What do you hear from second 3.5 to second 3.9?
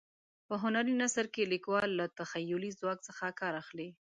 اخلي.